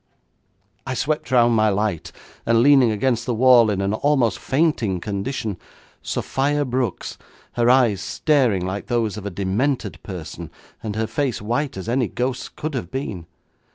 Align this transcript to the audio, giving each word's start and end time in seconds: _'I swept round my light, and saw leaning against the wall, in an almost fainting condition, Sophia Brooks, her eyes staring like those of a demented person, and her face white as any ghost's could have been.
_'I 0.87 0.95
swept 0.95 1.29
round 1.29 1.55
my 1.55 1.69
light, 1.69 2.11
and 2.43 2.55
saw 2.57 2.61
leaning 2.61 2.89
against 2.89 3.27
the 3.27 3.35
wall, 3.35 3.69
in 3.69 3.81
an 3.81 3.93
almost 3.93 4.39
fainting 4.39 4.99
condition, 4.99 5.57
Sophia 6.01 6.65
Brooks, 6.65 7.19
her 7.53 7.69
eyes 7.69 8.01
staring 8.01 8.65
like 8.65 8.87
those 8.87 9.15
of 9.15 9.27
a 9.27 9.29
demented 9.29 10.01
person, 10.01 10.49
and 10.81 10.95
her 10.95 11.05
face 11.05 11.39
white 11.39 11.77
as 11.77 11.87
any 11.87 12.07
ghost's 12.07 12.49
could 12.49 12.73
have 12.73 12.89
been. 12.89 13.27